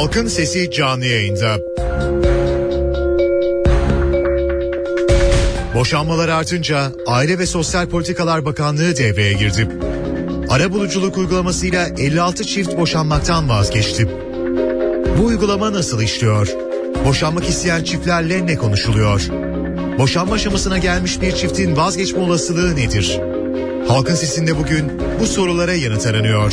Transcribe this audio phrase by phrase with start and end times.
[0.00, 1.58] Halkın Sesi canlı yayında.
[5.74, 9.68] Boşanmalar artınca Aile ve Sosyal Politikalar Bakanlığı devreye girdi.
[10.48, 14.08] Ara buluculuk uygulamasıyla 56 çift boşanmaktan vazgeçti.
[15.18, 16.48] Bu uygulama nasıl işliyor?
[17.06, 19.28] Boşanmak isteyen çiftlerle ne konuşuluyor?
[19.98, 23.20] Boşanma aşamasına gelmiş bir çiftin vazgeçme olasılığı nedir?
[23.88, 26.52] Halkın Sesi'nde bugün bu sorulara yanıt aranıyor.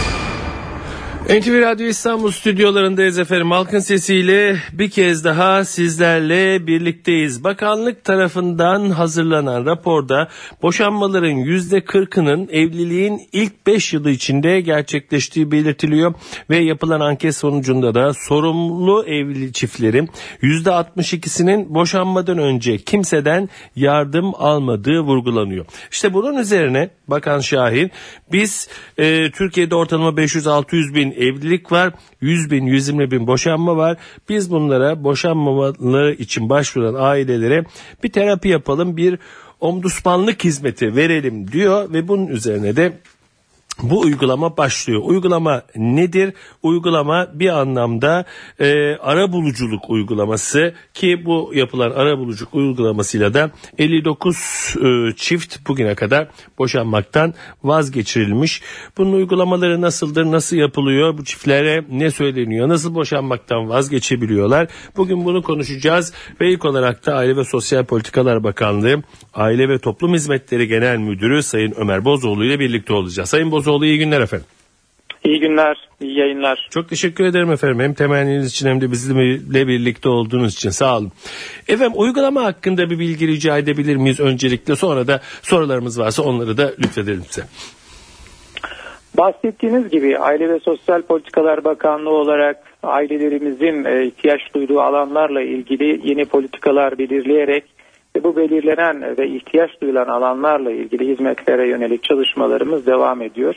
[1.31, 3.51] NTV Radyo İstanbul stüdyolarındayız efendim.
[3.51, 7.43] Halkın sesiyle bir kez daha sizlerle birlikteyiz.
[7.43, 10.27] Bakanlık tarafından hazırlanan raporda
[10.61, 16.13] boşanmaların yüzde kırkının evliliğin ilk beş yılı içinde gerçekleştiği belirtiliyor.
[16.49, 20.09] Ve yapılan anket sonucunda da sorumlu evli çiftlerin
[20.41, 25.65] yüzde altmış ikisinin boşanmadan önce kimseden yardım almadığı vurgulanıyor.
[25.91, 27.91] İşte bunun üzerine Bakan Şahin
[28.31, 31.93] biz e, Türkiye'de ortalama 500-600 bin evlilik var.
[32.21, 33.97] 100 bin 120 bin boşanma var.
[34.29, 37.65] Biz bunlara boşanmamaları için başvuran ailelere
[38.03, 39.19] bir terapi yapalım bir
[39.59, 42.93] omdusmanlık hizmeti verelim diyor ve bunun üzerine de
[43.83, 45.01] bu uygulama başlıyor.
[45.03, 46.33] Uygulama nedir?
[46.63, 48.25] Uygulama bir anlamda
[48.59, 55.95] e, ara buluculuk uygulaması ki bu yapılan ara buluculuk uygulamasıyla da 59 e, çift bugüne
[55.95, 56.27] kadar
[56.57, 57.33] boşanmaktan
[57.63, 58.61] vazgeçirilmiş.
[58.97, 60.25] Bunun uygulamaları nasıldır?
[60.25, 61.17] Nasıl yapılıyor?
[61.17, 62.69] Bu çiftlere ne söyleniyor?
[62.69, 64.67] Nasıl boşanmaktan vazgeçebiliyorlar?
[64.97, 70.13] Bugün bunu konuşacağız ve ilk olarak da Aile ve Sosyal Politikalar Bakanlığı Aile ve Toplum
[70.13, 73.29] Hizmetleri Genel Müdürü Sayın Ömer Bozoğlu ile birlikte olacağız.
[73.29, 74.47] Sayın Bozoğlu iyi günler efendim.
[75.23, 76.67] İyi günler, iyi yayınlar.
[76.71, 77.79] Çok teşekkür ederim efendim.
[77.79, 81.11] Hem temenniniz için hem de bizimle birlikte olduğunuz için sağ olun.
[81.67, 84.75] Efendim uygulama hakkında bir bilgi rica edebilir miyiz öncelikle?
[84.75, 87.47] Sonra da sorularımız varsa onları da lütfedelim size.
[89.17, 96.25] Bahsettiğiniz gibi Aile ve Sosyal Politikalar Bakanlığı olarak ailelerimizin e, ihtiyaç duyduğu alanlarla ilgili yeni
[96.25, 97.63] politikalar belirleyerek
[98.23, 103.55] bu belirlenen ve ihtiyaç duyulan alanlarla ilgili hizmetlere yönelik çalışmalarımız devam ediyor.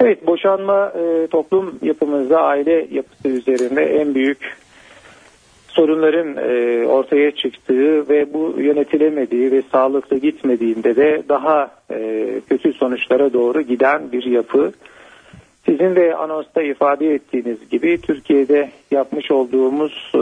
[0.00, 4.56] Evet boşanma e, toplum yapımızda aile yapısı üzerinde en büyük
[5.68, 13.32] sorunların e, ortaya çıktığı ve bu yönetilemediği ve sağlıklı gitmediğinde de daha e, kötü sonuçlara
[13.32, 14.72] doğru giden bir yapı.
[15.66, 20.18] Sizin de anonsta ifade ettiğiniz gibi Türkiye'de yapmış olduğumuz e,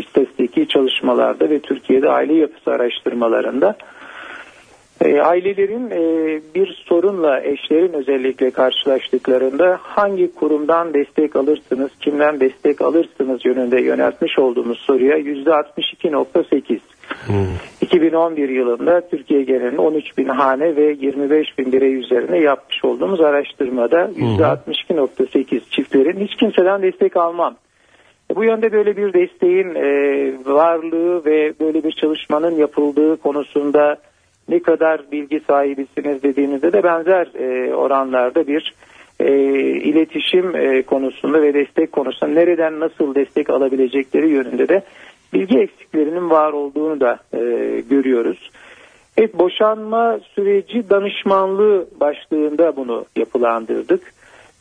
[0.00, 3.76] istatistiki çalışmalarda ve Türkiye'de aile yapısı araştırmalarında
[5.04, 13.46] e, ailelerin e, bir sorunla eşlerin özellikle karşılaştıklarında hangi kurumdan destek alırsınız, kimden destek alırsınız
[13.46, 16.78] yönünde yöneltmiş olduğumuz soruya %62.8.
[17.26, 17.56] Hmm.
[17.80, 24.10] 2011 yılında Türkiye genelinde 13 bin hane ve 25 bin birey üzerine yapmış olduğumuz araştırmada
[24.16, 27.56] %62.8 çiftlerin hiç kimseden destek almam.
[28.30, 29.90] E, bu yönde böyle bir desteğin e,
[30.44, 33.96] varlığı ve böyle bir çalışmanın yapıldığı konusunda
[34.48, 38.74] ne kadar bilgi sahibisiniz dediğinizde de benzer e, oranlarda bir
[39.20, 44.82] e, iletişim e, konusunda ve destek konusunda nereden nasıl destek alabilecekleri yönünde de
[45.32, 47.40] bilgi eksiklerinin var olduğunu da e,
[47.80, 48.50] görüyoruz.
[49.16, 54.12] Evet boşanma süreci danışmanlığı başlığında bunu yapılandırdık.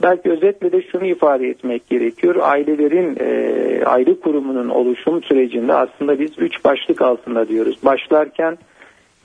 [0.03, 2.35] Belki özetle de şunu ifade etmek gerekiyor.
[2.41, 7.77] Ailelerin e, aile kurumunun oluşum sürecinde aslında biz üç başlık altında diyoruz.
[7.85, 8.57] Başlarken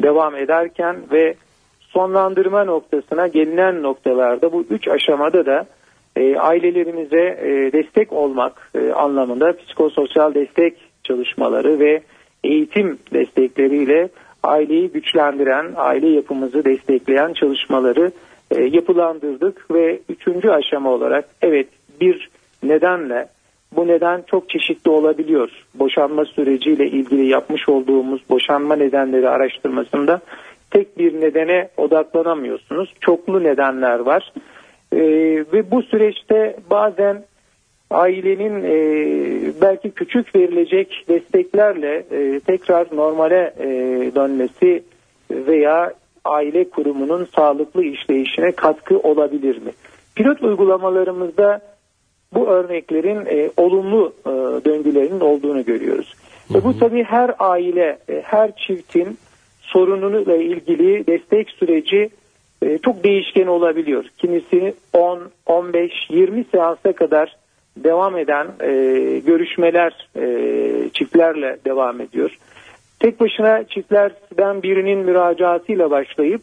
[0.03, 1.35] devam ederken ve
[1.81, 5.67] sonlandırma noktasına gelinen noktalarda bu üç aşamada da
[6.17, 12.03] e, ailelerimize e, destek olmak e, anlamında psikososyal destek çalışmaları ve
[12.45, 14.09] eğitim destekleriyle
[14.43, 18.13] aileyi güçlendiren, aile yapımızı destekleyen çalışmaları
[18.51, 21.67] e, yapılandırdık ve üçüncü aşama olarak evet
[22.01, 22.31] bir
[22.63, 23.29] nedenle
[23.77, 25.51] bu neden çok çeşitli olabiliyor.
[25.75, 30.21] Boşanma süreciyle ilgili yapmış olduğumuz boşanma nedenleri araştırmasında
[30.71, 32.95] tek bir nedene odaklanamıyorsunuz.
[33.01, 34.33] Çoklu nedenler var.
[34.93, 34.99] Ee,
[35.53, 37.25] ve bu süreçte bazen
[37.93, 38.75] ailenin e,
[39.61, 43.67] belki küçük verilecek desteklerle e, tekrar normale e,
[44.15, 44.83] dönmesi
[45.31, 45.93] veya
[46.25, 49.71] aile kurumunun sağlıklı işleyişine katkı olabilir mi?
[50.15, 51.61] Pilot uygulamalarımızda
[52.35, 54.31] bu örneklerin e, olumlu e,
[54.65, 56.15] döngülerinin olduğunu görüyoruz.
[56.49, 56.59] Hı hı.
[56.59, 59.19] Ve bu tabii her aile, e, her çiftin
[59.61, 62.11] sorunuyla ilgili destek süreci
[62.63, 64.05] e, çok değişken olabiliyor.
[64.19, 67.37] Kimisi 10, 15, 20 seansa kadar
[67.77, 68.73] devam eden e,
[69.19, 72.39] görüşmeler e, çiftlerle devam ediyor.
[73.01, 76.41] Tek başına çiftlerden birinin müracaatıyla başlayıp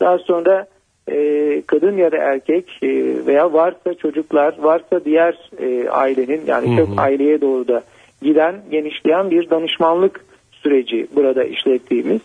[0.00, 0.66] daha sonra
[1.08, 2.88] e, kadın ya da erkek e,
[3.26, 7.82] veya varsa çocuklar varsa diğer e, ailenin yani kök aileye doğru da
[8.22, 12.20] giden genişleyen bir danışmanlık süreci burada işlettiğimiz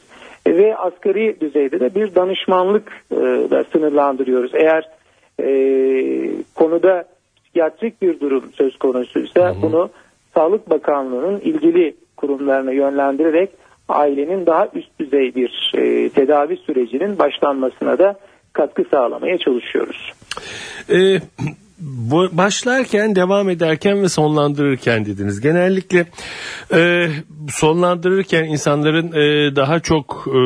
[0.46, 3.16] e, ve asgari düzeyde de bir danışmanlık e,
[3.50, 4.52] da sınırlandırıyoruz.
[4.56, 4.90] Eğer
[5.40, 5.50] e,
[6.56, 7.06] konuda
[7.58, 9.90] psikiyatrik bir durum söz konusuysa bunu
[10.34, 13.50] Sağlık Bakanlığı'nın ilgili kurumlarına yönlendirerek
[13.90, 18.16] ailenin daha üst düzey bir e, tedavi sürecinin başlanmasına da
[18.54, 20.14] katkı sağlamaya çalışıyoruz.
[20.90, 21.20] Ee,
[22.32, 25.42] başlarken, devam ederken ve sonlandırırken dediniz.
[25.42, 26.06] Genellikle
[26.74, 27.08] e,
[27.50, 30.40] sonlandırırken insanların e, daha çok e,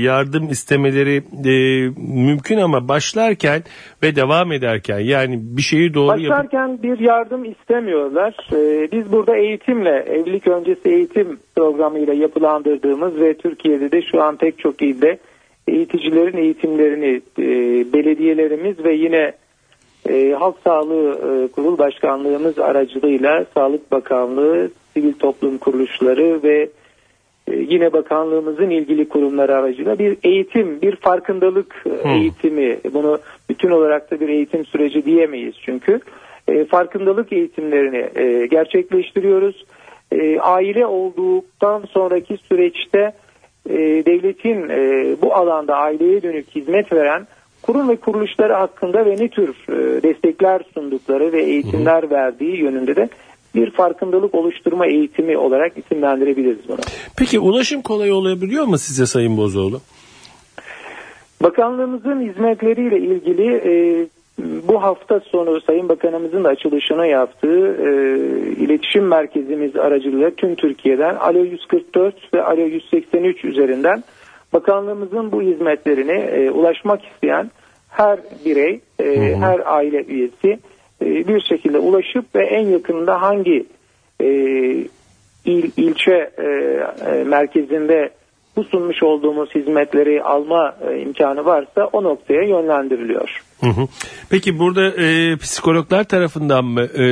[0.00, 1.88] yardım istemeleri e,
[2.26, 3.62] mümkün ama başlarken
[4.02, 6.82] ve devam ederken yani bir şeyi doğru Başlarken yapıp...
[6.82, 8.34] bir yardım istemiyorlar.
[8.52, 14.58] E, biz burada eğitimle, evlilik öncesi eğitim programıyla yapılandırdığımız ve Türkiye'de de şu an pek
[14.58, 15.18] çok ilde
[15.68, 17.46] eğiticilerin eğitimlerini e,
[17.92, 19.32] belediyelerimiz ve yine
[20.08, 26.68] e, Halk Sağlığı e, Kurul Başkanlığımız aracılığıyla Sağlık Bakanlığı, sivil toplum kuruluşları ve
[27.48, 32.10] e, yine bakanlığımızın ilgili kurumları aracılığıyla bir eğitim, bir farkındalık e, hmm.
[32.10, 33.18] eğitimi, bunu
[33.50, 36.00] bütün olarak da bir eğitim süreci diyemeyiz çünkü
[36.48, 39.64] e, farkındalık eğitimlerini e, gerçekleştiriyoruz.
[40.12, 43.12] E, aile olduktan sonraki süreçte
[43.70, 47.26] e, devletin e, bu alanda aileye dönük hizmet veren
[47.68, 53.08] kurum ve kuruluşları hakkında ve ne tür e, destekler sundukları ve eğitimler verdiği yönünde de
[53.54, 56.78] bir farkındalık oluşturma eğitimi olarak isimlendirebiliriz bunu.
[57.18, 59.80] Peki ulaşım kolay olabiliyor mu size Sayın Bozoğlu?
[61.42, 64.06] Bakanlığımızın hizmetleriyle ilgili e,
[64.68, 67.90] bu hafta sonu Sayın Bakanımızın da açılışını yaptığı e,
[68.64, 74.04] iletişim merkezimiz aracılığıyla tüm Türkiye'den Alo 144 ve Alo 183 üzerinden
[74.52, 77.50] bakanlığımızın bu hizmetlerini e, ulaşmak isteyen
[77.88, 79.40] her birey, e, hı hı.
[79.40, 80.58] her aile üyesi
[81.02, 83.66] e, bir şekilde ulaşıp ve en yakında hangi
[84.20, 84.26] e,
[85.44, 86.44] il, ilçe e,
[87.10, 88.10] e, merkezinde
[88.56, 93.42] bu sunmuş olduğumuz hizmetleri alma e, imkanı varsa o noktaya yönlendiriliyor.
[93.60, 93.86] Hı hı.
[94.30, 97.04] Peki burada e, psikologlar tarafından mı e,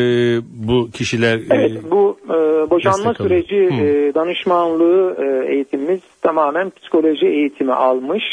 [0.67, 1.37] bu kişiler?
[1.37, 8.25] E, evet bu e, boşanma süreci e, danışmanlığı e, eğitimimiz tamamen psikoloji eğitimi almış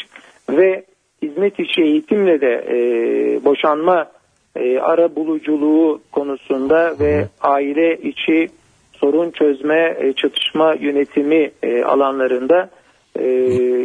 [0.49, 0.85] ve
[1.23, 2.75] hizmet içi eğitimle de e,
[3.45, 4.11] boşanma
[4.55, 8.47] e, ara buluculuğu konusunda ve aile içi
[8.93, 12.69] sorun çözme, e, çatışma yönetimi e, alanlarında
[13.19, 13.23] e,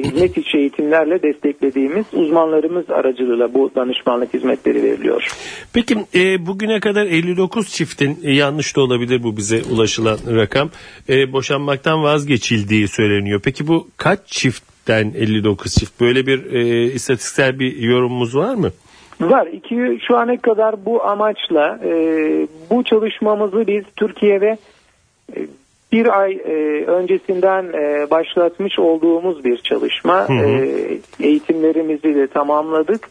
[0.05, 5.29] hizmet içi eğitimlerle desteklediğimiz uzmanlarımız aracılığıyla bu danışmanlık hizmetleri veriliyor.
[5.73, 10.71] Peki e, bugüne kadar 59 çiftin e, yanlış da olabilir bu bize ulaşılan rakam
[11.09, 13.41] e, boşanmaktan vazgeçildiği söyleniyor.
[13.45, 14.21] Peki bu kaç
[14.89, 18.71] çiftten 59 çift böyle bir e, istatistiksel bir yorumumuz var mı?
[19.21, 19.47] Var.
[19.47, 21.93] İki, şu ana kadar bu amaçla e,
[22.71, 24.57] bu çalışmamızı biz Türkiye'de
[25.37, 25.47] e,
[25.93, 30.29] bir ay e, öncesinden e, başlatmış olduğumuz bir çalışma.
[30.29, 30.47] Hı hı.
[30.47, 33.09] E, eğitimlerimizi de tamamladık.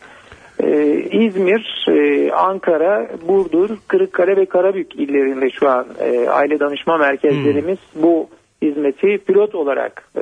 [0.63, 7.77] E, İzmir, e, Ankara, Burdur, Kırıkkale ve Karabük illerinde şu an e, aile danışma merkezlerimiz
[7.77, 8.03] hı.
[8.03, 8.29] bu
[8.61, 10.21] hizmeti pilot olarak e,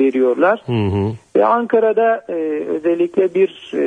[0.00, 0.62] veriyorlar.
[0.66, 1.12] Hı hı.
[1.36, 2.32] Ve Ankara'da e,
[2.68, 3.80] özellikle bir e,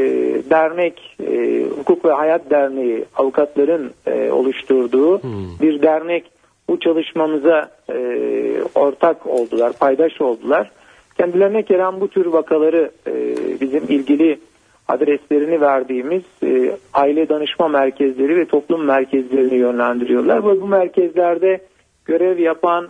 [0.50, 5.28] dernek, e, Hukuk ve Hayat Derneği avukatların e, oluşturduğu hı.
[5.62, 6.26] bir dernek
[6.70, 8.18] bu çalışmamıza e,
[8.76, 10.72] ortak oldular, paydaş oldular.
[11.18, 13.14] Kendilerine gelen bu tür vakaları e,
[13.62, 14.40] bizim ilgili
[14.88, 20.46] adreslerini verdiğimiz e, aile danışma merkezleri ve toplum merkezlerini yönlendiriyorlar.
[20.46, 21.60] Ve bu merkezlerde
[22.06, 22.88] görev yapan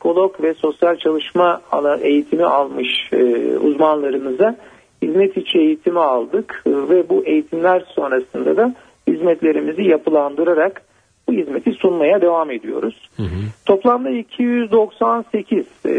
[0.00, 1.60] psikolog ve sosyal çalışma
[2.00, 4.56] eğitimi almış e, uzmanlarımıza
[5.02, 8.74] hizmet içi eğitimi aldık e, ve bu eğitimler sonrasında da
[9.08, 10.82] hizmetlerimizi yapılandırarak
[11.28, 13.08] bu hizmeti sunmaya devam ediyoruz.
[13.16, 13.40] Hı hı.
[13.66, 15.92] Toplamda 298 e,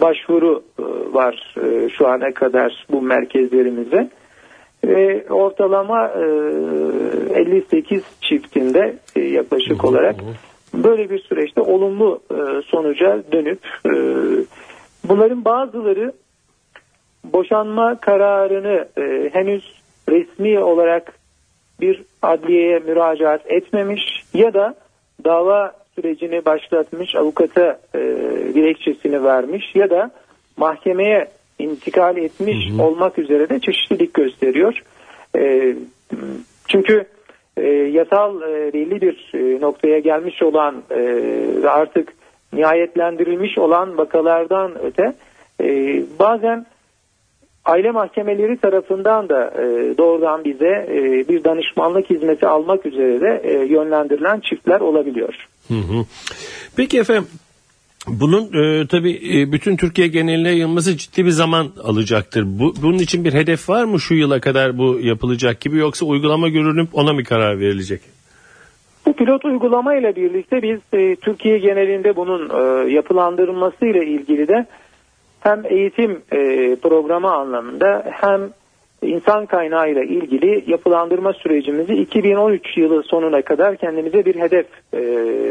[0.00, 0.82] başvuru e,
[1.14, 4.10] var e, şu ana kadar bu merkezlerimize
[4.84, 6.08] ve ortalama
[7.34, 9.90] e, 58 çiftinde e, yaklaşık hı hı.
[9.90, 10.16] olarak
[10.74, 13.92] böyle bir süreçte olumlu e, sonuca dönüp e,
[15.04, 16.12] bunların bazıları
[17.24, 21.12] boşanma kararını e, henüz resmi olarak
[21.80, 24.02] bir adliyeye müracaat etmemiş
[24.34, 24.74] ya da
[25.24, 27.98] dava sürecini başlatmış avukata e,
[28.54, 30.10] dilekçesini vermiş ya da
[30.56, 32.82] mahkemeye intikal etmiş hı hı.
[32.82, 34.82] olmak üzere de çeşitlilik gösteriyor.
[35.36, 35.74] E,
[36.68, 37.04] çünkü
[37.60, 40.98] e, yasal e, belli bir e, noktaya gelmiş olan e,
[41.62, 42.12] ve artık
[42.52, 45.14] nihayetlendirilmiş olan vakalardan öte
[45.60, 45.66] e,
[46.18, 46.66] bazen
[47.64, 50.86] aile mahkemeleri tarafından da e, doğrudan bize
[51.28, 55.34] bir danışmanlık hizmeti almak üzere de yönlendirilen çiftler olabiliyor.
[55.68, 56.04] Hı hı.
[56.76, 57.26] Peki efendim
[58.08, 62.44] bunun e, tabii e, bütün Türkiye geneline yayılması ciddi bir zaman alacaktır.
[62.46, 66.48] Bu, bunun için bir hedef var mı şu yıla kadar bu yapılacak gibi yoksa uygulama
[66.48, 68.00] görülüp ona mı karar verilecek?
[69.06, 74.66] Bu pilot uygulama ile birlikte biz e, Türkiye genelinde bunun e, yapılandırılması ile ilgili de
[75.40, 76.36] hem eğitim e,
[76.82, 78.40] programı anlamında hem
[79.02, 85.00] insan kaynağı ile ilgili yapılandırma sürecimizi 2013 yılı sonuna kadar kendimize bir hedef e,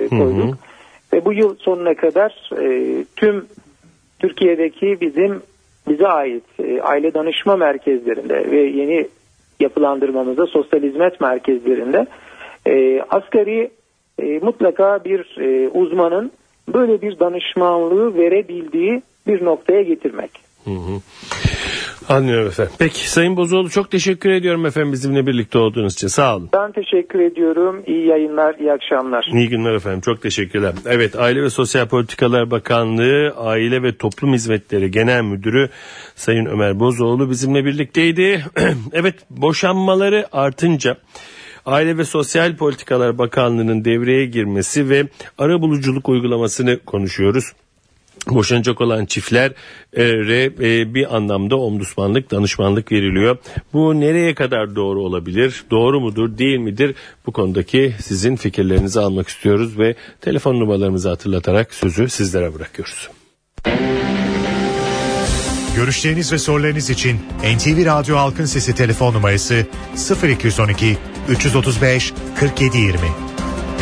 [0.10, 0.44] koyduk.
[0.44, 0.69] Hı hı.
[1.14, 3.46] Ve bu yıl sonuna kadar e, tüm
[4.20, 5.42] Türkiye'deki bizim
[5.90, 9.08] bize ait e, aile danışma merkezlerinde ve yeni
[9.60, 12.06] yapılandırmamızda sosyal hizmet merkezlerinde
[12.68, 13.72] e, asgari
[14.20, 16.32] e, mutlaka bir e, uzmanın
[16.74, 20.32] böyle bir danışmanlığı verebildiği bir noktaya getirmek.
[20.66, 21.02] Hı hı.
[22.10, 22.74] Anlıyorum efendim.
[22.80, 26.08] Peki Sayın Bozoğlu çok teşekkür ediyorum efendim bizimle birlikte olduğunuz için.
[26.08, 26.50] Sağ olun.
[26.54, 27.84] Ben teşekkür ediyorum.
[27.88, 29.30] İyi yayınlar, iyi akşamlar.
[29.34, 30.02] İyi günler efendim.
[30.02, 30.74] Çok teşekkürler.
[30.86, 35.70] Evet Aile ve Sosyal Politikalar Bakanlığı Aile ve Toplum Hizmetleri Genel Müdürü
[36.16, 38.46] Sayın Ömer Bozoğlu bizimle birlikteydi.
[38.94, 40.98] evet boşanmaları artınca
[41.66, 45.04] Aile ve Sosyal Politikalar Bakanlığı'nın devreye girmesi ve
[45.38, 47.54] ara buluculuk uygulamasını konuşuyoruz
[48.28, 49.54] boşanacak olan çiftlere
[49.98, 53.38] e, bir anlamda omdusmanlık, danışmanlık veriliyor.
[53.74, 55.64] Bu nereye kadar doğru olabilir?
[55.72, 56.96] Doğru mudur, değil midir?
[57.26, 63.10] Bu konudaki sizin fikirlerinizi almak istiyoruz ve telefon numaralarımızı hatırlatarak sözü sizlere bırakıyoruz.
[65.76, 67.20] Görüşleriniz ve sorularınız için
[67.56, 69.66] NTV Radyo Halkın Sesi telefon numarası
[70.24, 70.98] 0212
[71.30, 73.29] 335 4720.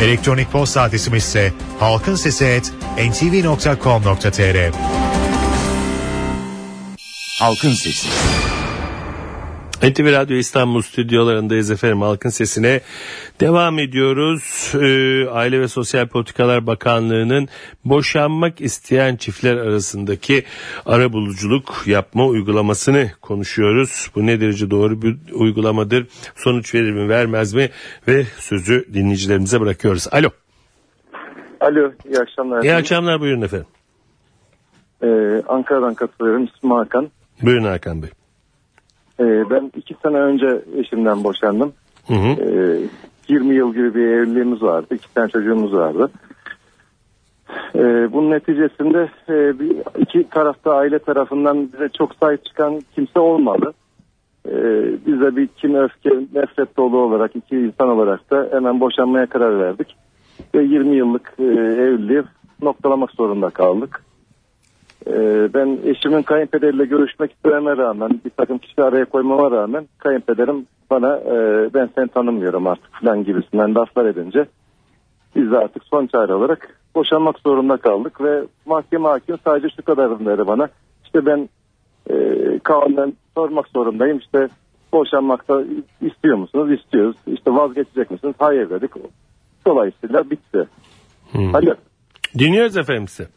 [0.00, 4.72] Elektronik posta adresimiz ise halkinsesi.ntv.com.tr
[7.40, 8.08] Halkın Sesi
[9.82, 12.80] NTV Radyo İstanbul stüdyolarındayız efendim halkın sesine
[13.40, 14.72] devam ediyoruz.
[14.74, 17.48] Ee, Aile ve Sosyal Politikalar Bakanlığı'nın
[17.84, 20.44] boşanmak isteyen çiftler arasındaki
[20.86, 24.10] ara buluculuk yapma uygulamasını konuşuyoruz.
[24.14, 26.06] Bu ne derece doğru bir uygulamadır?
[26.36, 27.70] Sonuç verir mi vermez mi?
[28.08, 30.06] Ve sözü dinleyicilerimize bırakıyoruz.
[30.12, 30.28] Alo.
[31.60, 32.62] Alo iyi akşamlar.
[32.62, 33.66] İyi akşamlar buyurun efendim.
[35.02, 37.10] Ee, Ankara'dan katılıyorum İsmim Hakan.
[37.42, 38.10] Buyurun Hakan Bey.
[39.20, 41.72] Ee, ben iki sene önce eşimden boşandım.
[42.06, 42.28] Hı hı.
[42.28, 42.80] Ee,
[43.28, 44.94] 20 yıl gibi bir evliliğimiz vardı.
[44.94, 46.10] İki tane çocuğumuz vardı.
[47.74, 53.72] Ee, bunun neticesinde e, bir, iki tarafta aile tarafından bize çok sahip çıkan kimse olmadı.
[54.48, 59.26] Ee, biz de bir kin, öfke, nefret dolu olarak iki insan olarak da hemen boşanmaya
[59.26, 59.96] karar verdik.
[60.54, 62.22] Ve 20 yıllık e, evliliği
[62.62, 64.04] noktalamak zorunda kaldık.
[65.06, 71.16] Ee, ben eşimin kayınpederiyle görüşmek istememe rağmen bir takım kişi araya koymama rağmen kayınpederim bana
[71.16, 71.34] e,
[71.74, 74.46] ben seni tanımıyorum artık falan gibisinden laflar edince
[75.36, 80.26] biz de artık son çare olarak boşanmak zorunda kaldık ve mahkeme hakim sadece şu kadarını
[80.26, 80.68] dedi bana
[81.04, 81.48] işte ben
[82.10, 82.14] e,
[82.58, 84.48] kanunen sormak zorundayım işte
[84.92, 85.62] boşanmakta
[86.00, 86.80] istiyor musunuz?
[86.80, 87.16] İstiyoruz.
[87.26, 88.34] İşte vazgeçecek misiniz?
[88.38, 88.90] Hayır dedik.
[89.66, 90.68] Dolayısıyla bitti.
[91.32, 91.54] Hmm.
[91.54, 91.74] Alo.
[92.38, 93.28] Dinliyoruz efendim size.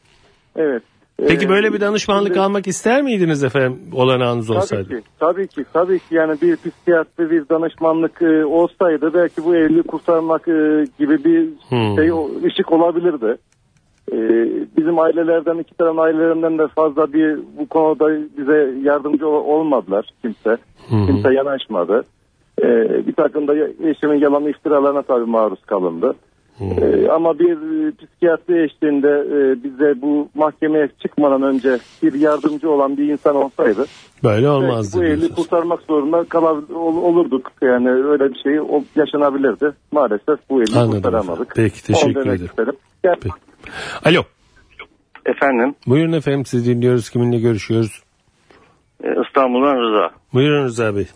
[0.56, 0.84] Evet.
[1.28, 4.90] Peki böyle bir danışmanlık Şimdi, almak ister miydiniz efendim olanağınız olsaydı?
[4.90, 9.56] Tabii ki, tabii ki, tabii ki yani bir psikiyatri bir danışmanlık e, olsaydı belki bu
[9.56, 11.96] evliliği kurtarmak e, gibi bir hmm.
[11.96, 12.10] şey
[12.46, 13.38] ışık olabilirdi.
[14.12, 14.18] E,
[14.78, 20.58] bizim ailelerden iki tarafın ailelerinden de fazla bir bu konuda bize yardımcı olmadılar kimse.
[20.90, 21.06] Hmm.
[21.08, 22.04] Kimse yanaşmadı.
[22.62, 22.68] E,
[23.08, 26.16] bir takım da eşimin yalan iftiralarına tabii maruz kalındı.
[26.60, 32.98] Ee, ama bir e, psikiyatri eşliğinde e, bize bu mahkemeye çıkmadan önce bir yardımcı olan
[32.98, 33.86] bir insan olsaydı
[34.24, 35.00] böyle olmazdı.
[35.00, 37.52] Bu eli kurtarmak zorunda kalar, olurduk.
[37.62, 38.60] Yani öyle bir şey
[38.96, 39.72] yaşanabilirdi.
[39.92, 41.52] Maalesef bu eli Anladım kurtaramadık.
[41.52, 41.72] Efendim.
[41.74, 42.76] Peki teşekkür ederim.
[43.04, 43.18] Yani...
[43.22, 43.36] Peki.
[44.06, 44.24] Alo.
[45.26, 45.76] Efendim.
[45.88, 47.10] Buyurun efendim sizi dinliyoruz.
[47.10, 48.04] Kiminle görüşüyoruz?
[49.04, 50.12] Ee, İstanbul'dan Rıza.
[50.34, 51.08] Buyurun Rıza Bey.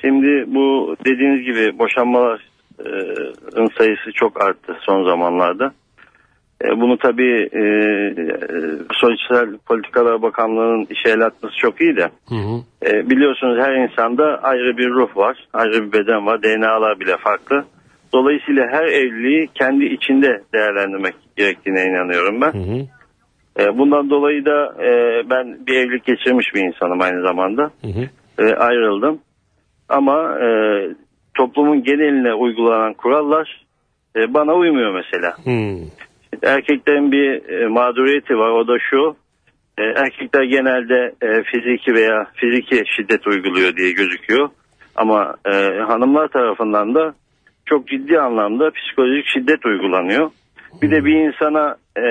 [0.00, 2.51] Şimdi bu dediğiniz gibi boşanmalar
[3.78, 5.72] sayısı çok arttı son zamanlarda.
[6.64, 7.64] E, bunu tabii e,
[8.92, 12.10] Sosyal Politikalar Bakanlığı'nın işe el atması çok iyi de.
[12.28, 12.60] Hı hı.
[12.86, 17.64] E, biliyorsunuz her insanda ayrı bir ruh var, ayrı bir beden var, DNA'lar bile farklı.
[18.14, 22.52] Dolayısıyla her evliliği kendi içinde değerlendirmek gerektiğine inanıyorum ben.
[22.52, 22.86] Hı hı.
[23.60, 27.62] E, bundan dolayı da e, ben bir evlilik geçirmiş bir insanım aynı zamanda.
[27.62, 28.08] Hı hı.
[28.38, 29.18] E, ayrıldım.
[29.88, 30.48] Ama e,
[31.34, 33.66] toplumun geneline uygulanan kurallar
[34.16, 35.36] e, bana uymuyor mesela.
[35.44, 35.86] Hmm.
[36.42, 39.16] Erkeklerin bir e, mağduriyeti var o da şu.
[39.78, 44.48] E, erkekler genelde e, fiziki veya fiziki şiddet uyguluyor diye gözüküyor.
[44.96, 45.52] Ama e,
[45.88, 47.14] hanımlar tarafından da
[47.66, 50.30] çok ciddi anlamda psikolojik şiddet uygulanıyor.
[50.82, 52.04] Bir de bir insana e,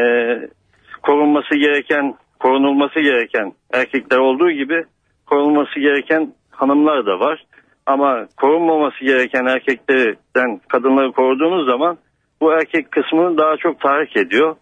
[1.04, 4.84] korunması gereken, korunulması gereken erkekler olduğu gibi
[5.26, 7.44] korunması gereken hanımlar da var.
[7.92, 11.98] Ama korunmaması gereken erkeklerden kadınları koruduğunuz zaman
[12.42, 14.56] bu erkek kısmını daha çok tahrik ediyor.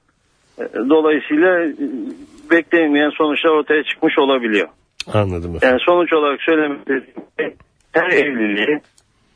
[0.60, 1.74] E, Dolayısıyla e,
[2.52, 4.68] beklenmeyen sonuçlar ortaya çıkmış olabiliyor.
[5.14, 5.60] Anladım efendim.
[5.64, 7.54] Yani sonuç olarak söylemek istediğim
[7.92, 8.80] her evliliği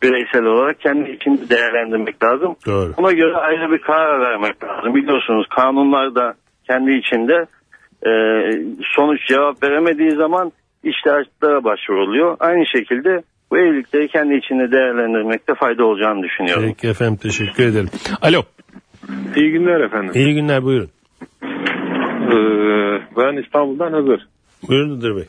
[0.03, 2.55] bireysel olarak kendi içinde değerlendirmek lazım.
[2.67, 2.93] Doğru.
[2.97, 4.95] Buna göre ayrı bir karar vermek lazım.
[4.95, 6.33] Biliyorsunuz kanunlar da
[6.67, 7.45] kendi içinde
[8.07, 8.11] e,
[8.95, 10.51] sonuç cevap veremediği zaman
[10.83, 12.37] iştahatlara başvuruluyor.
[12.39, 13.21] Aynı şekilde
[13.53, 16.63] bu evlilikleri kendi içinde değerlendirmekte fayda olacağını düşünüyorum.
[16.67, 17.89] Peki efendim teşekkür ederim.
[18.21, 18.41] Alo.
[19.35, 20.11] İyi günler efendim.
[20.15, 20.89] İyi günler buyurun.
[22.23, 24.27] Ee, ben İstanbul'dan Hızır.
[24.67, 25.27] Buyurun Hıdır Bey.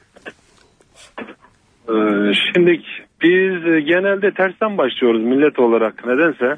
[1.89, 2.81] Ee, şimdi
[3.23, 6.57] biz genelde tersten başlıyoruz millet olarak nedense.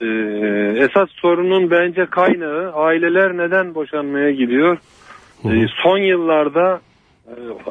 [0.00, 4.78] Ee, esas sorunun bence kaynağı aileler neden boşanmaya gidiyor?
[5.44, 6.80] Ee, son yıllarda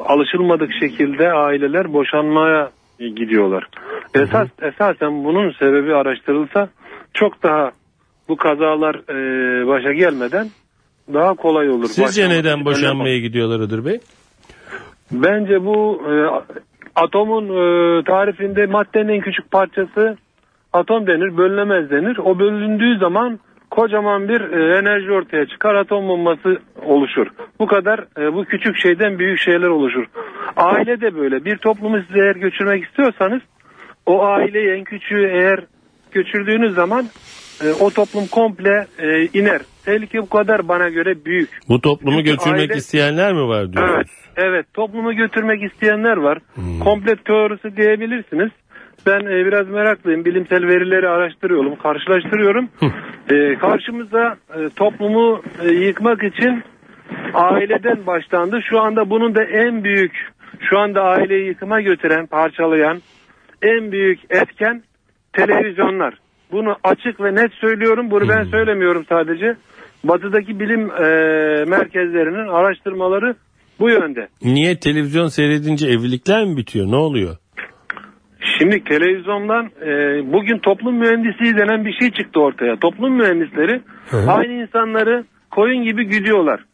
[0.06, 3.66] alışılmadık şekilde aileler boşanmaya gidiyorlar.
[4.14, 6.68] Esas esasen bunun sebebi araştırılsa
[7.14, 7.70] çok daha
[8.28, 10.46] bu kazalar e, başa gelmeden
[11.14, 11.84] daha kolay olur.
[11.84, 14.00] Sizce Başlamak, neden boşanmaya gidiyorlar Hıdır Bey?
[15.12, 16.12] Bence bu e,
[16.94, 20.16] atomun e, tarifinde maddenin en küçük parçası
[20.72, 22.18] atom denir, bölünemez denir.
[22.18, 23.38] O bölündüğü zaman
[23.70, 27.26] kocaman bir e, enerji ortaya çıkar, atom bombası oluşur.
[27.60, 30.04] Bu kadar e, bu küçük şeyden büyük şeyler oluşur.
[30.56, 31.44] Aile de böyle.
[31.44, 33.42] Bir toplumu siz eğer götürmek istiyorsanız
[34.06, 35.60] o aileyi en küçüğü eğer
[36.12, 37.04] götürdüğünüz zaman
[37.64, 39.60] e, o toplum komple e, iner.
[39.84, 41.48] Tehlike bu kadar bana göre büyük.
[41.68, 43.94] Bu toplumu Çünkü götürmek aile- isteyenler mi var diyorsunuz?
[43.96, 44.66] Evet, evet.
[44.74, 46.38] Toplumu götürmek isteyenler var.
[46.84, 48.50] Komple teorisi diyebilirsiniz.
[49.06, 50.24] Ben e, biraz meraklıyım.
[50.24, 52.68] Bilimsel verileri araştırıyorum, karşılaştırıyorum.
[53.30, 56.62] E, karşımıza e, toplumu e, yıkmak için
[57.34, 58.60] aileden başlandı.
[58.70, 60.12] Şu anda bunun da en büyük,
[60.70, 62.98] şu anda aileyi yıkıma götüren, parçalayan
[63.62, 64.82] en büyük etken
[65.32, 66.14] televizyonlar.
[66.52, 68.10] Bunu açık ve net söylüyorum.
[68.10, 69.56] Bunu ben söylemiyorum sadece.
[70.04, 71.04] Batıdaki bilim e,
[71.64, 73.34] merkezlerinin araştırmaları
[73.80, 74.28] bu yönde.
[74.42, 76.86] Niye televizyon seyredince evlilikler mi bitiyor?
[76.90, 77.36] Ne oluyor?
[78.58, 79.88] Şimdi televizyondan e,
[80.32, 82.76] bugün toplum mühendisliği denen bir şey çıktı ortaya.
[82.76, 84.30] Toplum mühendisleri hı.
[84.30, 86.64] aynı insanları koyun gibi güdüyorlar.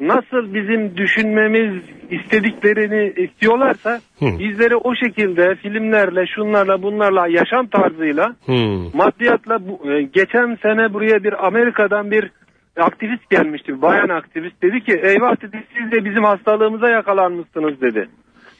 [0.00, 4.26] Nasıl bizim düşünmemiz istediklerini istiyorlarsa Hı.
[4.38, 8.98] bizleri o şekilde filmlerle, şunlarla, bunlarla, yaşam tarzıyla Hmm.
[8.98, 12.30] maddiyatla bu, e, geçen sene buraya bir Amerika'dan bir
[12.76, 13.82] aktivist gelmişti.
[13.82, 18.08] Bayan aktivist dedi ki eyvah dedi siz de bizim hastalığımıza yakalanmışsınız dedi.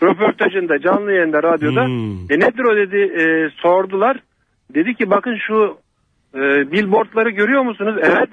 [0.03, 1.87] Röportajında canlı yayında radyoda.
[1.87, 2.13] Hmm.
[2.31, 4.17] E nedir o dedi e, sordular.
[4.75, 5.77] Dedi ki bakın şu
[6.35, 7.95] e, billboardları görüyor musunuz?
[8.03, 8.29] Evet.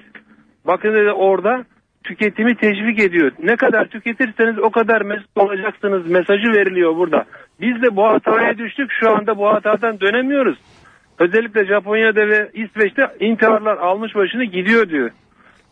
[0.66, 1.66] Bakın dedi orada
[2.04, 3.32] tüketimi teşvik ediyor.
[3.44, 7.26] Ne kadar tüketirseniz o kadar mesut olacaksınız mesajı veriliyor burada.
[7.62, 8.92] Biz de bu hataya düştük.
[9.00, 10.58] Şu anda bu hatadan dönemiyoruz.
[11.20, 15.12] Özellikle Japonya'da ve İsveç'te intiharlar almış başını gidiyor diyor.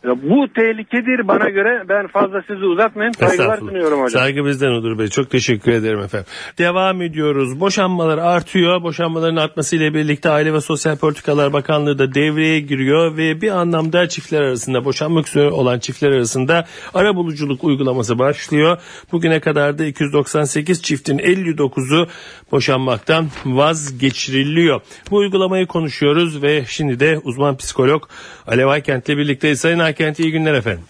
[0.04, 1.84] Bu tehlikedir bana göre.
[1.88, 3.14] Ben fazla sizi uzatmayayım.
[3.14, 4.20] Saygılar sunuyorum hocam.
[4.20, 5.08] Saygı bizden Udur Bey.
[5.08, 6.26] Çok teşekkür ederim efendim.
[6.58, 7.60] Devam ediyoruz.
[7.60, 8.82] Boşanmalar artıyor.
[8.82, 14.42] Boşanmaların artmasıyla birlikte Aile ve Sosyal Politikalar Bakanlığı da devreye giriyor ve bir anlamda çiftler
[14.42, 18.78] arasında boşanmak üzere olan çiftler arasında ara buluculuk uygulaması başlıyor.
[19.12, 22.06] Bugüne kadar da 298 çiftin 59'u
[22.52, 24.80] boşanmaktan vazgeçiriliyor.
[25.10, 28.08] Bu uygulamayı konuşuyoruz ve şimdi de uzman psikolog
[28.46, 29.60] Alev Aykent'le birlikteyiz.
[29.60, 30.84] Sayın Aykent iyi günler efendim.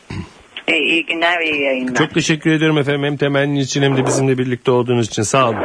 [0.68, 1.94] E, iyi günler ve iyi yayınlar.
[1.94, 5.58] Çok teşekkür ediyorum efendim hem temenniniz için hem de bizimle birlikte olduğunuz için sağ olun.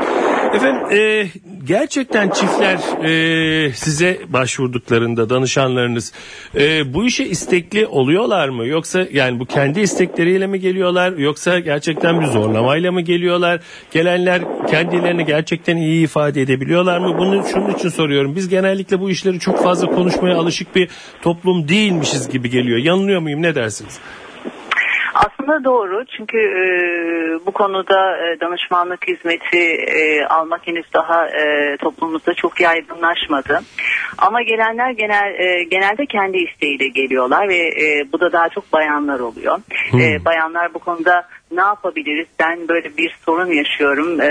[0.53, 1.27] Efendim e,
[1.63, 6.13] gerçekten çiftler e, size başvurduklarında danışanlarınız
[6.55, 8.67] e, bu işe istekli oluyorlar mı?
[8.67, 13.59] Yoksa yani bu kendi istekleriyle mi geliyorlar yoksa gerçekten bir zorlamayla mı geliyorlar?
[13.91, 17.17] Gelenler kendilerini gerçekten iyi ifade edebiliyorlar mı?
[17.17, 18.35] Bunu şunun için soruyorum.
[18.35, 20.89] Biz genellikle bu işleri çok fazla konuşmaya alışık bir
[21.21, 22.77] toplum değilmişiz gibi geliyor.
[22.77, 23.99] Yanılıyor muyum ne dersiniz?
[25.13, 26.65] Aslında aslında doğru çünkü e,
[27.45, 33.59] bu konuda e, danışmanlık hizmeti e, almak henüz daha e, toplumumuzda çok yaygınlaşmadı.
[34.17, 39.19] Ama gelenler genel e, genelde kendi isteğiyle geliyorlar ve e, bu da daha çok bayanlar
[39.19, 39.59] oluyor.
[39.93, 42.27] E, bayanlar bu konuda ne yapabiliriz?
[42.39, 44.21] Ben böyle bir sorun yaşıyorum.
[44.21, 44.29] E,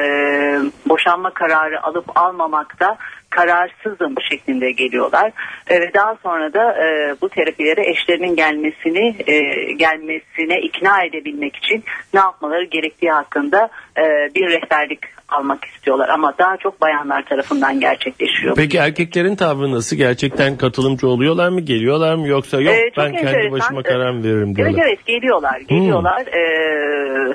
[0.87, 2.99] boşanma kararı alıp almamakta
[3.31, 5.33] kararsızım şeklinde geliyorlar.
[5.71, 9.41] E, Ve daha sonra da e, bu terapilere eşlerinin gelmesini e,
[9.73, 11.85] gelmesine ikna edebilmek için
[12.15, 14.03] ne yapmaları gerektiği hakkında e,
[14.35, 16.09] bir rehberlik almak istiyorlar.
[16.09, 18.57] Ama daha çok bayanlar tarafından gerçekleşiyor.
[18.57, 19.97] Peki erkeklerin tavrı nasıl?
[19.97, 21.61] Gerçekten katılımcı oluyorlar mı?
[21.61, 22.29] Geliyorlar mı?
[22.29, 24.77] Yoksa yok Ee, ben kendi başıma karar mı veririm Evet diyorlar.
[24.77, 24.89] Hmm.
[24.89, 26.21] evet geliyorlar geliyorlar.
[26.27, 27.35] Ee,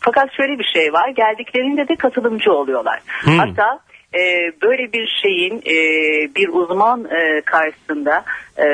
[0.00, 3.00] fakat şöyle bir şey var geldiklerinde de katılımcı oluyorlar.
[3.24, 3.38] Hmm.
[3.38, 3.78] Hatta
[4.14, 5.74] e, böyle bir şeyin e,
[6.34, 8.24] bir uzman e, karşısında
[8.58, 8.66] e,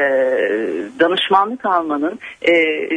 [1.00, 2.52] danışmanlık almanın e,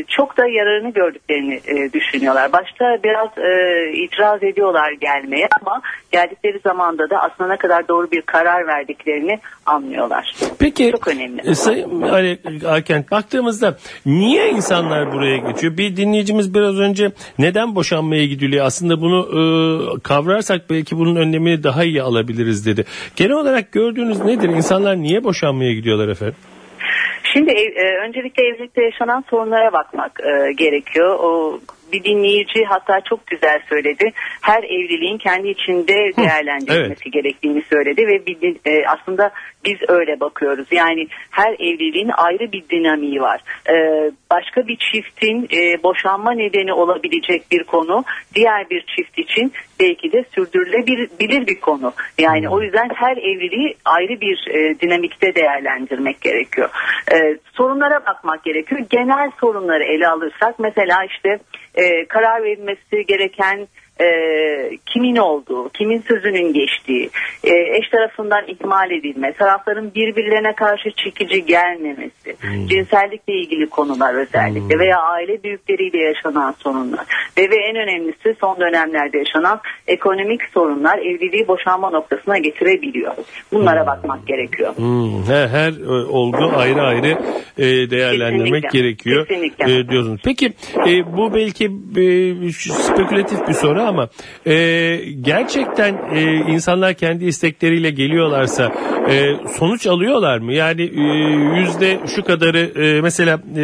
[0.07, 2.53] çok da yararını gördüklerini e, düşünüyorlar.
[2.53, 8.21] Başta biraz e, itiraz ediyorlar gelmeye ama geldikleri zamanda da aslında ne kadar doğru bir
[8.21, 10.35] karar verdiklerini anlıyorlar.
[10.59, 11.55] Peki Çok önemli.
[11.55, 15.77] Sayın Ali Akent baktığımızda niye insanlar buraya geçiyor?
[15.77, 18.65] Bir dinleyicimiz biraz önce neden boşanmaya gidiliyor?
[18.65, 19.43] Aslında bunu e,
[19.99, 22.32] kavrarsak belki bunun önlemini daha iyi alabiliriz
[22.65, 22.85] dedi.
[23.15, 24.49] Genel olarak gördüğünüz nedir?
[24.49, 26.35] İnsanlar niye boşanmaya gidiyorlar efendim?
[27.33, 31.19] Şimdi e, öncelikle evlilikte yaşanan sorunlara bakmak e, gerekiyor.
[31.19, 31.59] O
[31.93, 34.11] bir dinleyici hatta çok güzel söyledi.
[34.41, 39.31] Her evliliğin kendi içinde değerlendirilmesi gerektiğini söyledi ve bir, e, aslında
[39.65, 40.67] biz öyle bakıyoruz.
[40.71, 43.41] Yani her evliliğin ayrı bir dinamiği var.
[43.69, 43.75] E,
[44.31, 48.03] başka bir çiftin e, boşanma nedeni olabilecek bir konu
[48.35, 51.93] diğer bir çift için belki de sürdürülebilir bir konu.
[52.19, 56.69] Yani o yüzden her evliliği ayrı bir e, dinamikte değerlendirmek gerekiyor.
[57.11, 58.81] E, sorunlara bakmak gerekiyor.
[58.89, 61.39] Genel sorunları ele alırsak mesela işte
[61.75, 63.67] e, karar verilmesi gereken
[64.01, 64.07] e,
[64.85, 67.09] kimin olduğu, kimin sözünün geçtiği,
[67.43, 72.35] e, eş tarafından ihmal edilme, tarafların birbirlerine karşı çekici gelmemesi,
[72.69, 77.05] cinsellikle ilgili konular özellikle veya aile büyükleriyle yaşanan sorunlar
[77.37, 83.13] ve ve en önemlisi son dönemlerde yaşanan ekonomik sorunlar evliliği boşanma noktasına getirebiliyor.
[83.51, 84.77] Bunlara bakmak gerekiyor.
[84.77, 85.71] Hmm, her, her
[86.09, 87.17] olgu ayrı ayrı
[87.57, 89.79] e, değerlendirmek Kesinlikle, gerekiyor kesinlikle.
[89.79, 90.21] e, diyorsunuz.
[90.23, 90.53] Peki
[90.87, 94.09] e, bu belki e, spekülatif bir soru ama
[94.45, 94.55] e,
[95.21, 96.21] gerçekten e,
[96.53, 98.71] insanlar kendi istekleriyle geliyorlarsa
[99.09, 100.53] e, sonuç alıyorlar mı?
[100.53, 101.03] Yani e,
[101.59, 103.63] yüzde şu kadarı e, mesela e,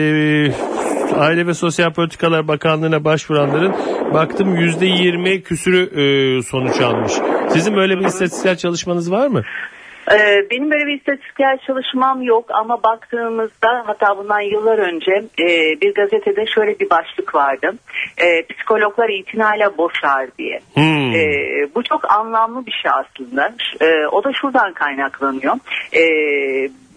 [1.16, 3.74] Aile ve Sosyal Politikalar Bakanlığı'na başvuranların
[4.14, 7.14] baktım yüzde yirmi küsürü e, sonuç almış.
[7.50, 9.44] Sizin böyle bir istatistiksel çalışmanız var mı?
[10.12, 15.48] Ee, benim böyle bir istatistiksel çalışmam yok ama baktığımızda hatta bundan yıllar önce e,
[15.82, 17.72] bir gazetede şöyle bir başlık vardı.
[18.18, 20.60] E, psikologlar itinayla boşar diye.
[20.74, 21.16] Hmm.
[21.16, 21.26] E,
[21.76, 23.54] bu çok anlamlı bir şey aslında.
[23.82, 25.56] E, o da şuradan kaynaklanıyor.
[25.94, 26.04] E,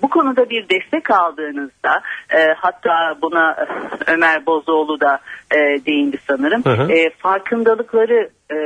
[0.02, 3.56] bu konuda bir destek aldığınızda e, hatta buna
[4.06, 5.18] Ömer Bozoğlu da
[5.50, 6.64] e, değindi sanırım.
[6.64, 6.92] Hı hı.
[6.92, 8.56] E, farkındalıkları e,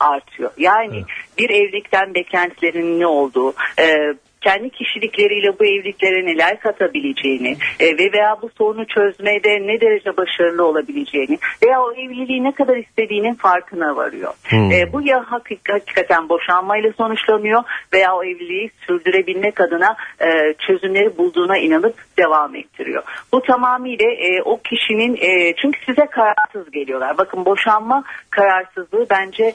[0.00, 0.50] artıyor.
[0.58, 1.04] Yani
[1.38, 8.36] bir evlilikten beklentilerinin ne olduğu, e, kendi kişilikleriyle bu evliliklere neler katabileceğini e, ve veya
[8.42, 14.34] bu sorunu çözmede ne derece başarılı olabileceğini veya o evliliği ne kadar istediğinin farkına varıyor.
[14.48, 14.72] Hmm.
[14.72, 21.58] E, bu ya hakik- hakikaten boşanmayla sonuçlanıyor veya o evliliği sürdürebilmek adına e, çözümleri bulduğuna
[21.58, 23.02] inanıp devam ettiriyor.
[23.32, 27.18] Bu tamamıyla e, o kişinin e, çünkü size kararsız geliyorlar.
[27.18, 29.54] Bakın boşanma kararsızlığı bence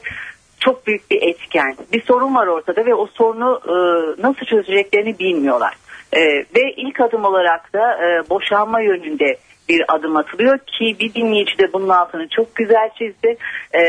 [0.64, 1.76] çok büyük bir etken.
[1.92, 3.76] Bir sorun var ortada ve o sorunu e,
[4.22, 5.74] nasıl çözeceklerini bilmiyorlar.
[6.12, 9.36] E, ve ilk adım olarak da e, boşanma yönünde
[9.68, 13.36] bir adım atılıyor ki bir dinleyici de bunun altını çok güzel çizdi.
[13.74, 13.82] E,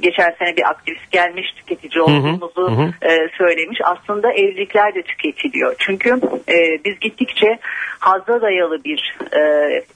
[0.00, 3.12] geçen sene bir aktivist gelmiş tüketici olduğumuzu hı hı.
[3.12, 3.78] e, söylemiş.
[3.84, 5.74] Aslında evlilikler de tüketiliyor.
[5.78, 6.08] Çünkü
[6.48, 7.58] e, biz gittikçe
[7.98, 9.40] hazla dayalı bir e,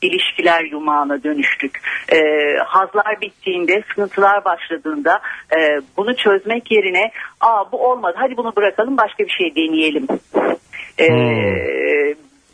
[0.02, 1.80] ilişkiler yumağına dönüştük.
[2.12, 2.18] E,
[2.66, 5.20] hazlar bittiğinde, sıkıntılar başladığında
[5.56, 7.10] e, bunu çözmek yerine
[7.40, 10.06] aa bu olmadı hadi bunu bırakalım başka bir şey deneyelim.
[11.00, 11.06] E,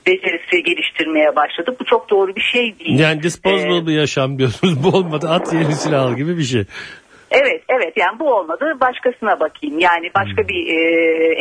[0.07, 1.81] becerisi geliştirmeye başladık.
[1.81, 2.99] Bu çok doğru bir şey değil.
[2.99, 4.85] Yani disposable Ee, bir yaşam diyorsunuz.
[4.85, 6.65] Bu olmadı at yenisini al gibi bir şey.
[7.31, 7.93] Evet evet.
[7.97, 8.65] Yani bu olmadı.
[8.81, 9.79] Başkasına bakayım.
[9.79, 10.79] Yani başka bir e,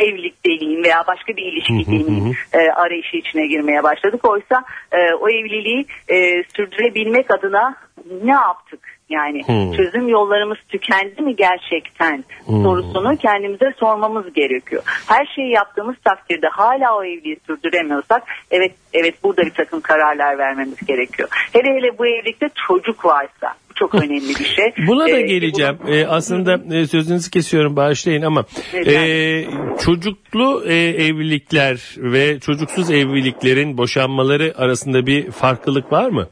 [0.04, 4.28] evlilik deneyeyim veya başka bir ilişki deneyeyim e, arayışı içine girmeye başladık.
[4.28, 7.74] Oysa e, o evliliği e, sürdürebilmek adına
[8.22, 8.95] ne yaptık?
[9.10, 9.72] Yani hmm.
[9.72, 12.62] çözüm yollarımız tükendi mi gerçekten hmm.
[12.62, 14.82] sorusunu kendimize sormamız gerekiyor.
[15.08, 20.86] Her şeyi yaptığımız takdirde hala o evliliği sürdüremiyorsak evet evet burada bir takım kararlar vermemiz
[20.86, 21.28] gerekiyor.
[21.52, 24.86] Hele hele bu evlilikte çocuk varsa çok önemli bir şey.
[24.86, 25.78] Buna da ee, geleceğim.
[25.82, 25.94] Bunu...
[25.94, 29.44] Ee, aslında e, sözünüzü kesiyorum bağışlayın ama e,
[29.84, 36.28] çocuklu e, evlilikler ve çocuksuz evliliklerin boşanmaları arasında bir farklılık var mı?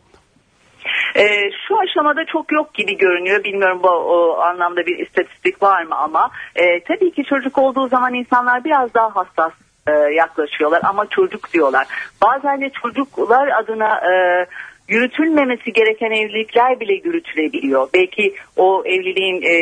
[1.16, 3.44] E, şu aşamada çok yok gibi görünüyor.
[3.44, 8.14] Bilmiyorum bu o anlamda bir istatistik var mı ama e, tabii ki çocuk olduğu zaman
[8.14, 9.52] insanlar biraz daha hassas
[9.86, 11.86] e, yaklaşıyorlar ama çocuk diyorlar.
[12.22, 14.12] Bazen de çocuklar adına e,
[14.88, 17.88] yürütülmemesi gereken evlilikler bile yürütülebiliyor.
[17.94, 19.56] Belki o evliliğin e,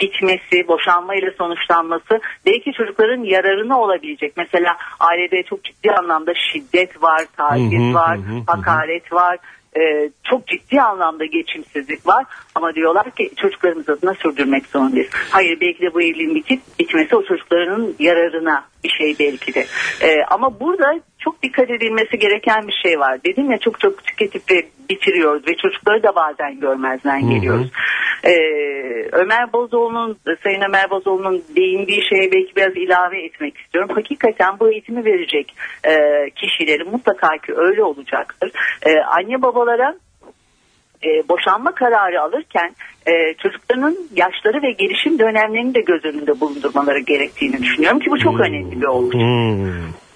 [0.00, 4.36] bitmesi, boşanmayla sonuçlanması belki çocukların yararına olabilecek.
[4.36, 9.38] Mesela ailede çok ciddi anlamda şiddet var, taciz var, hakaret var
[9.76, 15.08] e, çok ciddi anlamda geçimsizlik var ama diyorlar ki çocuklarımız adına sürdürmek zorundayız.
[15.30, 19.66] Hayır belki de bu evliliğin bitip bitmesi o çocukların yararına bir şey belki de.
[20.00, 23.18] E, ama burada çok dikkat edilmesi gereken bir şey var.
[23.24, 27.70] Dedim ya çok çok tüketip ve bitiriyoruz ve çocukları da bazen görmezden geliyoruz.
[28.24, 28.32] Ee,
[29.12, 33.90] Ömer Bozoğlu'nun, Sayın Ömer Bozoğlu'nun değindiği şeye belki biraz ilave etmek istiyorum.
[33.94, 35.54] Hakikaten bu eğitimi verecek
[35.84, 35.94] e,
[36.30, 38.50] kişilerin mutlaka ki öyle olacaktır.
[38.86, 39.94] E, anne babalara
[41.04, 42.74] e, boşanma kararı alırken
[43.06, 48.32] e, çocuklarının yaşları ve gelişim dönemlerini de göz önünde bulundurmaları gerektiğini düşünüyorum ki bu çok
[48.32, 48.40] hmm.
[48.40, 49.12] önemli bir olgu.
[49.12, 50.07] Hmm.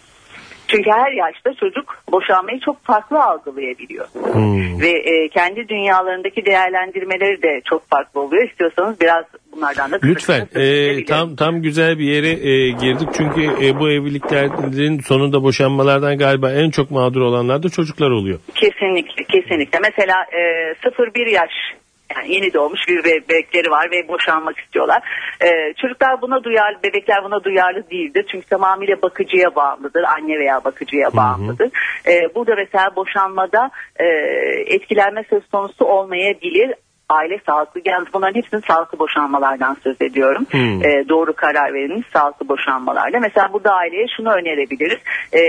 [0.72, 4.06] Çünkü her yaşta çocuk boşanmayı çok farklı algılayabiliyor.
[4.32, 4.80] Hmm.
[4.80, 8.48] Ve e, kendi dünyalarındaki değerlendirmeleri de çok farklı oluyor.
[8.48, 9.24] İstiyorsanız biraz
[9.56, 13.08] bunlardan da Lütfen e, tam tam güzel bir yere e, girdik.
[13.16, 18.38] Çünkü e, bu evliliklerin sonunda boşanmalardan galiba en çok mağdur olanlar da çocuklar oluyor.
[18.54, 19.78] Kesinlikle kesinlikle.
[19.78, 20.40] Mesela e,
[20.88, 21.50] 0-1 yaş
[22.16, 25.02] yani yeni doğmuş bir bebekleri var ve boşanmak istiyorlar.
[25.40, 28.26] Ee, çocuklar buna duyarlı, bebekler buna duyarlı değildir.
[28.30, 30.02] Çünkü tamamıyla bakıcıya bağımlıdır.
[30.02, 31.70] Anne veya bakıcıya bağımlıdır.
[32.06, 34.04] Ee, burada mesela boşanmada e,
[34.66, 36.74] etkilenme söz konusu olmayabilir
[37.08, 40.46] aile sağlıklı yalnız bunların hepsinin sağlıklı boşanmalardan söz ediyorum.
[40.50, 40.84] Hmm.
[40.84, 43.20] E, doğru karar verilmiş sağlıklı boşanmalarla.
[43.20, 45.00] Mesela burada aileye şunu önerebiliriz.
[45.34, 45.40] E,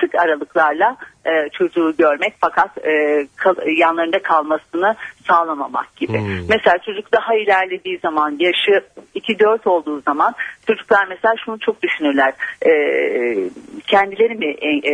[0.00, 6.18] sık aralıklarla e, çocuğu görmek fakat e, kal, yanlarında kalmasını sağlamamak gibi.
[6.18, 6.48] Hmm.
[6.48, 8.84] Mesela çocuk daha ilerlediği zaman yaşı
[9.14, 10.34] 2-4 olduğu zaman
[10.70, 12.32] çocuklar mesela şunu çok düşünürler.
[12.66, 12.72] E,
[13.86, 14.92] kendileri mi e,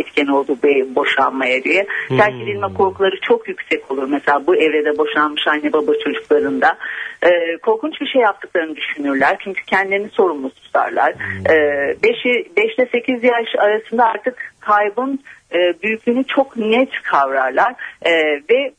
[0.00, 1.86] etken oldu bu boşanmaya diye.
[2.08, 2.16] Hmm.
[2.16, 4.08] Terk edilme korkuları çok yüksek olur.
[4.08, 6.78] Mesela bu evrede boşanmış anne baba çocuklarında.
[7.22, 9.36] E, korkunç bir şey yaptıklarını düşünürler.
[9.44, 11.14] Çünkü kendilerini sorumlu tutarlar.
[11.14, 12.30] 5 hmm.
[12.30, 15.20] e, 5 ile 8 yaş arasında artık kaybın
[15.52, 18.12] e, büyüklüğünü çok net kavrarlar e,
[18.50, 18.72] ve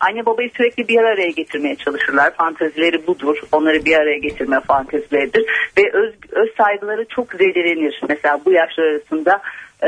[0.00, 2.34] anne babayı sürekli bir araya getirmeye çalışırlar.
[2.34, 3.38] Fantezileri budur.
[3.52, 5.44] Onları bir araya getirme fantezileridir.
[5.78, 8.00] Ve öz, öz saygıları çok zedelenir.
[8.08, 9.42] Mesela bu yaşlar arasında
[9.82, 9.86] e,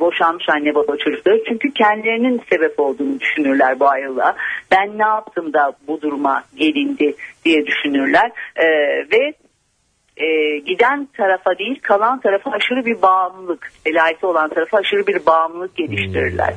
[0.00, 1.44] boşanmış anne baba çocukları.
[1.48, 4.36] Çünkü kendilerinin sebep olduğunu düşünürler bu ayrılığa.
[4.70, 8.30] Ben ne yaptım da bu duruma gelindi diye düşünürler.
[8.56, 8.66] E,
[9.12, 9.32] ve
[10.16, 15.76] e, giden tarafa değil kalan tarafa aşırı bir bağımlılık velayeti olan tarafa aşırı bir bağımlılık
[15.76, 16.54] geliştirirler.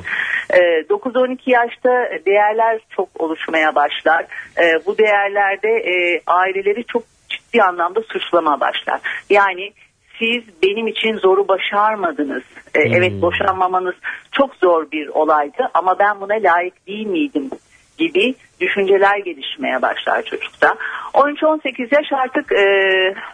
[0.50, 1.90] E, 9-12 yaşta
[2.26, 4.26] değerler çok oluşmaya başlar.
[4.58, 9.00] E, bu değerlerde e, aileleri çok ciddi anlamda suçlama başlar.
[9.30, 9.72] Yani
[10.20, 12.44] siz benim için zoru başarmadınız.
[12.76, 12.94] E, hmm.
[12.94, 13.96] Evet boşanmamanız
[14.32, 17.50] çok zor bir olaydı ama ben buna layık değil miydim
[17.98, 20.76] gibi düşünceler gelişmeye başlar çocukta.
[21.14, 22.64] 13-18 yaş artık e,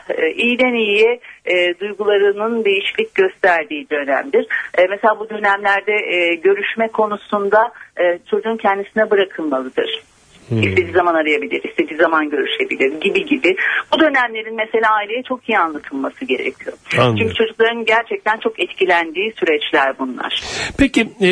[0.10, 4.48] e, iyiden iyiye e, duygularının değişiklik gösterdiği dönemdir.
[4.78, 10.04] E, mesela bu dönemlerde e, görüşme konusunda e, çocuğun kendisine bırakılmalıdır.
[10.54, 10.64] Hmm.
[10.64, 13.56] İstediği zaman arayabilir, istediği zaman görüşebilir gibi gibi.
[13.94, 16.78] Bu dönemlerin mesela aileye çok iyi anlatılması gerekiyor.
[16.98, 17.18] Anladım.
[17.18, 20.44] Çünkü çocukların gerçekten çok etkilendiği süreçler bunlar.
[20.78, 21.28] Peki e,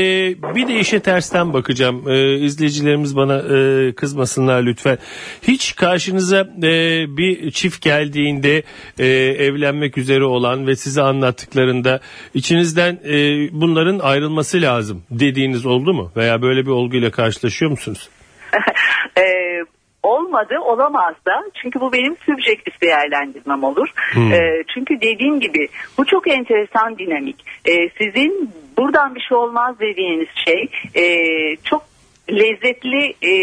[0.55, 2.10] bir de işe tersten bakacağım.
[2.10, 4.97] E, izleyicilerimiz bana e, kızmasınlar lütfen.
[5.41, 6.71] Hiç karşınıza e,
[7.17, 8.63] bir çift geldiğinde
[8.99, 9.07] e,
[9.45, 11.99] evlenmek üzere olan ve size anlattıklarında
[12.34, 16.12] içinizden e, bunların ayrılması lazım dediğiniz oldu mu?
[16.17, 18.10] Veya böyle bir olguyla karşılaşıyor musunuz?
[19.17, 19.23] e,
[20.03, 23.93] olmadı olamaz da çünkü bu benim sübjektif değerlendirmem olur.
[24.13, 24.33] Hmm.
[24.33, 27.45] E, çünkü dediğim gibi bu çok enteresan dinamik.
[27.65, 31.05] E, sizin buradan bir şey olmaz dediğiniz şey e,
[31.55, 31.83] çok
[32.29, 33.33] lezzetli e,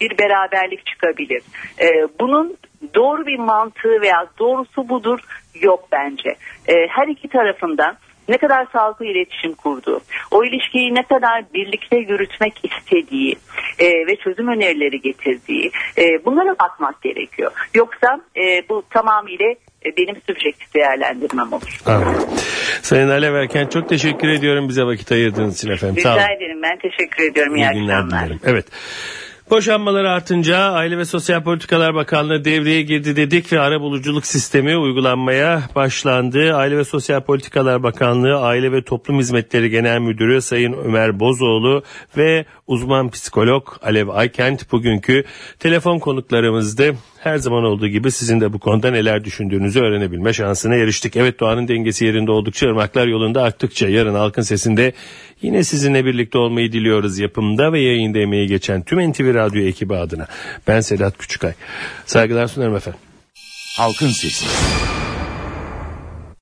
[0.00, 1.42] bir beraberlik çıkabilir.
[1.80, 1.88] E,
[2.20, 2.56] bunun
[2.94, 5.20] doğru bir mantığı veya doğrusu budur
[5.60, 6.28] yok bence.
[6.68, 7.96] E, her iki tarafından
[8.28, 10.00] ne kadar sağlıklı iletişim kurduğu,
[10.30, 10.44] o
[10.76, 13.36] ilişkiyi ne kadar birlikte yürütmek istediği
[13.78, 17.52] e, ve çözüm önerileri getirdiği e, bunlara bakmak gerekiyor.
[17.74, 19.46] Yoksa e, bu tamamıyla
[19.86, 21.80] e, benim subjektif değerlendirmem olur.
[21.86, 22.28] Anladım.
[22.82, 25.96] Sayın Alev Erken çok teşekkür ediyorum bize vakit ayırdığınız için efendim.
[25.96, 27.56] Rica ederim ben teşekkür ediyorum.
[27.56, 28.24] İyi, İyi günler akşamlar.
[28.24, 28.40] dilerim.
[28.44, 28.66] Evet.
[29.50, 35.62] Boşanmalar artınca Aile ve Sosyal Politikalar Bakanlığı devreye girdi dedik ve ara buluculuk sistemi uygulanmaya
[35.74, 36.54] başlandı.
[36.54, 41.82] Aile ve Sosyal Politikalar Bakanlığı Aile ve Toplum Hizmetleri Genel Müdürü Sayın Ömer Bozoğlu
[42.16, 45.24] ve uzman psikolog Alev Aykent bugünkü
[45.58, 46.94] telefon konuklarımızdı.
[47.18, 51.16] Her zaman olduğu gibi sizin de bu konuda neler düşündüğünüzü öğrenebilme şansına eriştik.
[51.16, 54.92] Evet doğanın dengesi yerinde oldukça ırmaklar yolunda aktıkça yarın halkın sesinde
[55.42, 60.26] yine sizinle birlikte olmayı diliyoruz yapımda ve yayında emeği geçen tüm NTV Radyo ekibi adına.
[60.68, 61.52] Ben Sedat Küçükay.
[62.06, 63.00] Saygılar sunarım efendim.
[63.76, 64.46] Halkın Sesi.